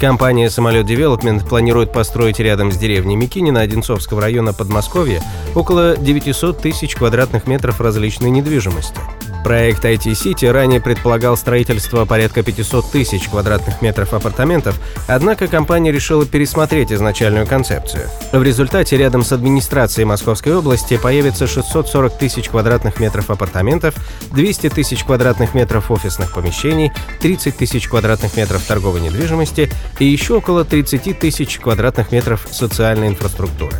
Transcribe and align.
Компания 0.00 0.48
«Самолет 0.48 0.86
Девелопмент» 0.86 1.46
планирует 1.46 1.92
построить 1.92 2.40
рядом 2.40 2.72
с 2.72 2.78
деревней 2.78 3.16
Микинина 3.16 3.60
Одинцовского 3.60 4.22
района 4.22 4.54
Подмосковья 4.54 5.22
около 5.54 5.94
900 5.94 6.56
тысяч 6.56 6.94
квадратных 6.94 7.46
метров 7.46 7.82
различной 7.82 8.30
недвижимости– 8.30 8.98
Проект 9.42 9.84
IT 9.84 10.04
City 10.12 10.50
ранее 10.50 10.80
предполагал 10.80 11.36
строительство 11.36 12.04
порядка 12.04 12.42
500 12.42 12.90
тысяч 12.90 13.28
квадратных 13.28 13.80
метров 13.80 14.12
апартаментов, 14.12 14.78
однако 15.08 15.46
компания 15.48 15.90
решила 15.90 16.26
пересмотреть 16.26 16.92
изначальную 16.92 17.46
концепцию. 17.46 18.08
В 18.32 18.42
результате 18.42 18.96
рядом 18.96 19.24
с 19.24 19.32
администрацией 19.32 20.04
Московской 20.04 20.54
области 20.54 20.96
появится 20.98 21.46
640 21.46 22.18
тысяч 22.18 22.48
квадратных 22.48 23.00
метров 23.00 23.30
апартаментов, 23.30 23.94
200 24.32 24.70
тысяч 24.70 25.04
квадратных 25.04 25.54
метров 25.54 25.90
офисных 25.90 26.34
помещений, 26.34 26.92
30 27.20 27.56
тысяч 27.56 27.88
квадратных 27.88 28.36
метров 28.36 28.62
торговой 28.64 29.00
недвижимости 29.00 29.70
и 29.98 30.04
еще 30.04 30.34
около 30.34 30.64
30 30.64 31.18
тысяч 31.18 31.58
квадратных 31.58 32.12
метров 32.12 32.46
социальной 32.50 33.08
инфраструктуры. 33.08 33.76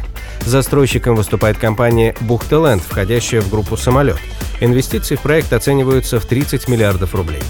Застройщиком 0.46 1.14
выступает 1.14 1.58
компания 1.58 2.14
«Бухтеленд», 2.26 2.80
входящая 2.82 3.40
в 3.40 3.50
группу 3.50 3.76
«Самолет». 3.76 4.18
Инвестиции 4.60 5.14
в 5.14 5.22
проект 5.22 5.52
оцениваются 5.52 6.18
в 6.18 6.26
30 6.26 6.68
миллиардов 6.68 7.14
рублей. 7.14 7.40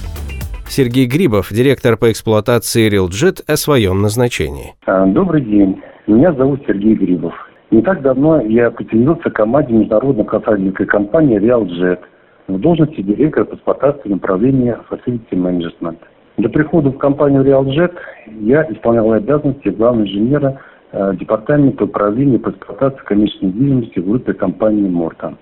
Сергей 0.69 1.06
Грибов, 1.06 1.48
директор 1.50 1.97
по 1.97 2.12
эксплуатации 2.12 2.88
RealJet, 2.88 3.42
о 3.47 3.56
своем 3.56 4.02
назначении. 4.02 4.74
А, 4.86 5.06
добрый 5.06 5.42
день. 5.42 5.82
Меня 6.06 6.32
зовут 6.32 6.62
Сергей 6.66 6.94
Грибов. 6.94 7.34
Не 7.70 7.82
так 7.82 8.02
давно 8.02 8.41
я 8.41 8.70
присоединился 8.70 9.30
к 9.30 9.34
команде 9.34 9.72
международной 9.72 10.25
консалтинговой 10.25 10.86
компании 10.86 11.41
RealJet 11.41 12.00
в 12.48 12.58
должности 12.58 13.00
директора 13.00 13.44
по 13.44 13.54
эксплуатации 13.54 14.08
направления 14.08 14.78
Facility 14.91 15.32
Management. 15.32 15.98
До 16.36 16.48
прихода 16.48 16.91
в 16.91 16.98
компанию 16.98 17.44
RealJet 17.44 17.94
я 18.41 18.62
исполнял 18.70 19.12
обязанности 19.12 19.69
главного 19.69 20.06
инженера 20.06 20.60
департамента 20.92 21.84
управления 21.84 22.38
по 22.38 22.50
эксплуатации 22.50 23.05
коммерческой 23.05 23.46
недвижимости 23.46 23.98
в 24.00 24.08
группе 24.08 24.33
компании 24.33 24.88
«Мортон». 24.88 25.36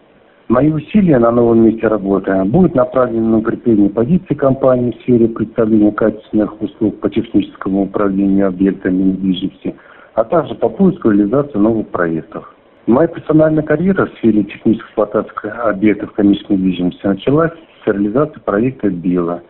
Мои 0.48 0.70
усилия 0.72 1.18
на 1.18 1.30
новом 1.30 1.66
месте 1.66 1.86
работы 1.88 2.32
будут 2.44 2.74
направлены 2.74 3.26
на 3.26 3.38
укрепление 3.38 3.90
позиции 3.90 4.32
компании 4.32 4.92
в 4.92 5.02
сфере 5.02 5.28
представления 5.28 5.92
качественных 5.92 6.62
услуг 6.62 7.00
по 7.00 7.10
техническому 7.10 7.82
управлению 7.82 8.48
объектами 8.48 9.02
недвижимости, 9.02 9.74
а 10.14 10.24
также 10.24 10.54
по 10.54 10.70
поиску 10.70 11.10
и 11.10 11.18
реализации 11.18 11.58
новых 11.58 11.88
проектов. 11.88 12.54
Моя 12.86 13.08
профессиональная 13.08 13.62
карьера 13.62 14.06
в 14.06 14.14
сфере 14.14 14.44
технической 14.44 14.86
эксплуатации 14.86 15.50
объектов 15.68 16.12
коммерческой 16.12 16.56
недвижимости 16.56 17.06
началась 17.06 17.52
с 17.84 17.86
реализации 17.86 18.40
проекта 18.40 18.88
БИЛа, 18.88 19.42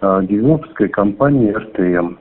а, 0.00 0.22
девелоперской 0.22 0.88
компании 0.88 1.50
РТМ. 1.50 2.14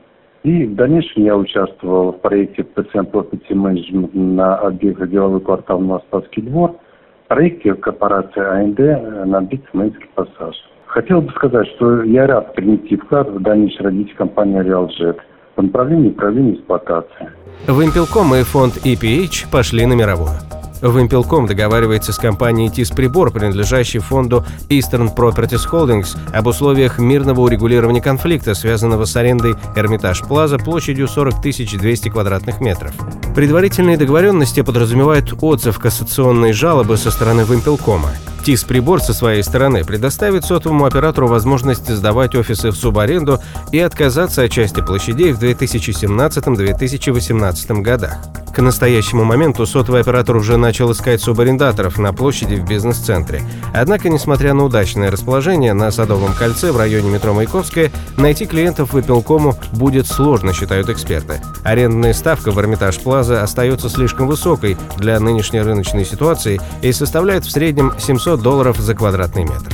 И 0.43 0.65
в 0.65 0.75
дальнейшем 0.75 1.23
я 1.23 1.37
участвовал 1.37 2.11
в 2.11 2.19
проекте 2.19 2.63
PCM 2.63 3.11
Property 3.11 3.51
Management 3.51 4.09
на 4.13 4.55
объектах 4.57 5.09
деловой 5.09 5.39
квартал 5.41 5.79
Новоспасский 5.79 6.43
двор– 6.43 6.75
проекте 7.33 7.73
корпорации 7.73 8.41
АНД 8.41 9.25
на 9.27 9.41
Битсмейнский 9.41 10.07
пассаж. 10.13 10.55
Хотел 10.85 11.21
бы 11.21 11.31
сказать, 11.31 11.67
что 11.75 12.03
я 12.03 12.27
рад 12.27 12.53
принести 12.53 12.95
вклад 12.95 13.27
в 13.29 13.41
дальнейшее 13.41 13.85
развитие 13.85 14.15
компании 14.15 14.61
«Реалджет» 14.61 15.17
в 15.55 15.61
направлении 15.61 16.09
управления 16.09 16.53
эксплуатацией. 16.53 17.29
Вимпелком 17.67 18.35
и 18.35 18.43
фонд 18.43 18.73
EPH 18.85 19.51
пошли 19.51 19.85
на 19.85 19.93
мировую. 19.93 20.52
Вимпелком 20.91 21.45
договаривается 21.45 22.11
с 22.11 22.17
компанией 22.17 22.69
ТИС-Прибор, 22.69 23.31
принадлежащей 23.31 23.99
фонду 23.99 24.45
Eastern 24.69 25.15
Properties 25.15 25.69
Holdings, 25.71 26.17
об 26.33 26.47
условиях 26.47 26.99
мирного 26.99 27.41
урегулирования 27.41 28.01
конфликта, 28.01 28.53
связанного 28.53 29.05
с 29.05 29.15
арендой 29.15 29.55
Эрмитаж 29.75 30.21
Плаза 30.21 30.57
площадью 30.57 31.07
40 31.07 31.41
200 31.41 32.09
квадратных 32.09 32.61
метров. 32.61 32.93
Предварительные 33.35 33.97
договоренности 33.97 34.61
подразумевают 34.61 35.33
отзыв 35.41 35.79
кассационной 35.79 36.53
жалобы 36.53 36.97
со 36.97 37.11
стороны 37.11 37.41
Вимпелкома. 37.41 38.11
ТИС-прибор 38.43 39.01
со 39.01 39.13
своей 39.13 39.41
стороны 39.41 39.85
предоставит 39.85 40.43
сотовому 40.43 40.83
оператору 40.85 41.27
возможность 41.27 41.87
сдавать 41.87 42.35
офисы 42.35 42.71
в 42.71 42.75
субаренду 42.75 43.39
и 43.71 43.79
отказаться 43.79 44.43
от 44.43 44.51
части 44.51 44.81
площадей 44.81 45.31
в 45.31 45.41
2017-2018 45.41 47.81
годах. 47.81 48.17
К 48.53 48.61
настоящему 48.61 49.23
моменту 49.23 49.65
сотовый 49.65 50.01
оператор 50.01 50.35
уже 50.35 50.57
начал 50.57 50.91
искать 50.91 51.19
субарендаторов 51.21 51.97
на 51.97 52.13
площади 52.13 52.53
в 52.53 52.67
бизнес-центре. 52.67 53.41
Однако, 53.73 54.09
несмотря 54.09 54.53
на 54.53 54.63
удачное 54.63 55.09
расположение 55.09 55.73
на 55.73 55.89
Садовом 55.89 56.33
кольце 56.33 56.71
в 56.71 56.77
районе 56.77 57.09
метро 57.09 57.33
Маяковская, 57.33 57.91
найти 58.15 58.45
клиентов 58.45 58.93
в 58.93 58.99
Эпилкому 58.99 59.55
будет 59.71 60.05
сложно, 60.05 60.53
считают 60.53 60.87
эксперты. 60.89 61.41
Арендная 61.63 62.13
ставка 62.13 62.51
в 62.51 62.59
Эрмитаж 62.59 62.99
Плаза 62.99 63.41
остается 63.41 63.89
слишком 63.89 64.27
высокой 64.27 64.77
для 64.97 65.19
нынешней 65.19 65.61
рыночной 65.61 66.05
ситуации 66.05 66.61
и 66.83 66.91
составляет 66.91 67.45
в 67.45 67.51
среднем 67.51 67.93
700 67.97 68.39
долларов 68.39 68.77
за 68.77 68.93
квадратный 68.93 69.45
метр. 69.45 69.73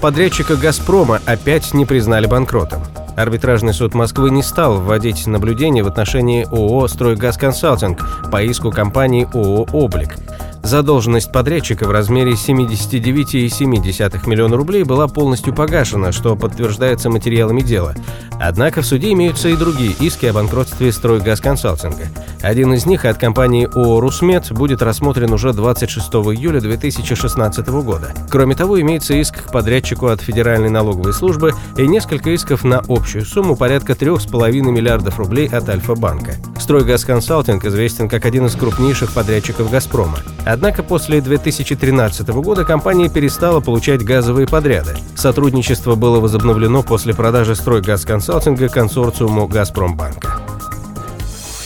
Подрядчика 0.00 0.56
«Газпрома» 0.56 1.20
опять 1.26 1.74
не 1.74 1.84
признали 1.84 2.26
банкротом. 2.26 2.82
Арбитражный 3.16 3.72
суд 3.72 3.94
Москвы 3.94 4.30
не 4.30 4.42
стал 4.42 4.80
вводить 4.80 5.26
наблюдения 5.26 5.82
в 5.84 5.86
отношении 5.86 6.44
ООО 6.50 6.88
«Стройгаз 6.88 7.36
Консалтинг» 7.36 8.04
по 8.30 8.42
иску 8.42 8.72
компании 8.72 9.28
ООО 9.32 9.66
«Облик». 9.72 10.16
Задолженность 10.64 11.30
подрядчика 11.30 11.86
в 11.86 11.90
размере 11.90 12.32
79,7 12.32 14.28
миллиона 14.28 14.56
рублей 14.56 14.82
была 14.82 15.08
полностью 15.08 15.54
погашена, 15.54 16.10
что 16.10 16.36
подтверждается 16.36 17.10
материалами 17.10 17.60
дела. 17.60 17.94
Однако 18.40 18.80
в 18.80 18.86
суде 18.86 19.12
имеются 19.12 19.50
и 19.50 19.56
другие 19.56 19.92
иски 20.00 20.24
о 20.24 20.32
банкротстве 20.32 20.90
«Стройгаз-консалтинга». 20.90 22.06
Один 22.42 22.72
из 22.72 22.86
них 22.86 23.04
от 23.04 23.18
компании 23.18 23.68
ООО 23.74 24.00
«Русмет» 24.00 24.50
будет 24.52 24.80
рассмотрен 24.80 25.32
уже 25.34 25.52
26 25.52 26.08
июля 26.08 26.60
2016 26.60 27.68
года. 27.68 28.12
Кроме 28.30 28.54
того, 28.54 28.80
имеется 28.80 29.14
иск 29.14 29.44
к 29.44 29.52
подрядчику 29.52 30.06
от 30.06 30.22
Федеральной 30.22 30.70
налоговой 30.70 31.12
службы 31.12 31.52
и 31.76 31.86
несколько 31.86 32.30
исков 32.30 32.64
на 32.64 32.82
общую 32.88 33.26
сумму 33.26 33.54
порядка 33.54 33.92
3,5 33.92 34.50
миллиардов 34.62 35.18
рублей 35.18 35.46
от 35.46 35.68
Альфа-банка. 35.68 36.36
«Стройгаз-консалтинг» 36.58 37.64
известен 37.66 38.08
как 38.08 38.24
один 38.24 38.46
из 38.46 38.56
крупнейших 38.56 39.12
подрядчиков 39.12 39.70
«Газпрома». 39.70 40.18
Однако 40.54 40.84
после 40.84 41.20
2013 41.20 42.28
года 42.28 42.64
компания 42.64 43.08
перестала 43.08 43.58
получать 43.58 44.04
газовые 44.04 44.46
подряды. 44.46 44.96
Сотрудничество 45.16 45.96
было 45.96 46.20
возобновлено 46.20 46.84
после 46.84 47.12
продажи 47.12 47.56
стройгаз-консалтинга 47.56 48.68
консорциуму 48.68 49.48
«Газпромбанка». 49.48 50.38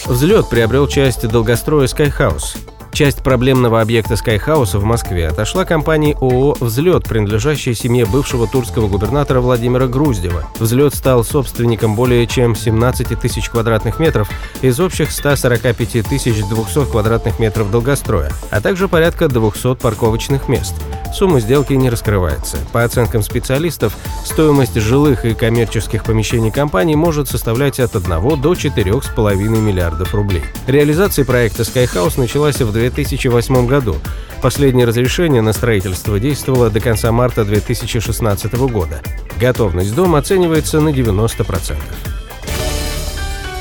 Взлет 0.07 0.49
приобрел 0.49 0.87
часть 0.87 1.29
долгостроя 1.29 1.87
«Скайхаус». 1.87 2.57
Часть 2.99 3.23
проблемного 3.23 3.81
объекта 3.81 4.17
Скайхауса 4.17 4.81
в 4.81 4.85
Москве 4.85 5.29
отошла 5.29 5.65
компании 5.65 6.17
ООО 6.21 6.57
«Взлет», 6.59 7.05
принадлежащей 7.05 7.73
семье 7.73 8.05
бывшего 8.05 8.49
тульского 8.49 8.89
губернатора 8.89 9.41
Владимира 9.41 9.87
Груздева. 9.87 10.43
«Взлет» 10.59 10.97
стал 10.97 11.23
собственником 11.23 11.95
более 11.95 12.27
чем 12.27 12.57
17 12.57 13.17
тысяч 13.21 13.51
квадратных 13.51 14.01
метров 14.01 14.29
из 14.63 14.81
общих 14.81 15.13
145 15.13 16.09
тысяч 16.09 16.45
200 16.45 16.91
квадратных 16.91 17.39
метров 17.39 17.71
долгостроя, 17.71 18.33
а 18.51 18.61
также 18.61 18.89
порядка 18.89 19.29
200 19.29 19.77
парковочных 19.77 20.49
мест. 20.49 20.75
Сумма 21.13 21.41
сделки 21.41 21.73
не 21.73 21.91
раскрывается. 21.91 22.59
По 22.73 22.85
оценкам 22.85 23.23
специалистов, 23.23 23.97
стоимость 24.25 24.75
жилых 24.75 25.25
и 25.25 25.35
коммерческих 25.35 26.05
помещений 26.05 26.51
компании 26.51 26.95
может 26.95 27.29
составлять 27.29 27.81
от 27.81 27.97
1 27.97 28.41
до 28.41 28.53
4,5 28.53 29.35
миллиардов 29.35 30.15
рублей. 30.15 30.45
Реализация 30.67 31.25
проекта 31.25 31.63
Skyhouse 31.63 32.19
началась 32.19 32.61
в 32.61 32.73
2008 32.73 33.67
году. 33.67 33.97
Последнее 34.43 34.87
разрешение 34.87 35.43
на 35.43 35.53
строительство 35.53 36.21
действовало 36.21 36.71
до 36.71 36.81
конца 36.81 37.11
марта 37.11 37.45
2016 37.45 38.55
года. 38.71 39.01
Готовность 39.41 39.95
дома 39.95 40.19
оценивается 40.19 40.81
на 40.81 40.91
90%. 40.91 41.77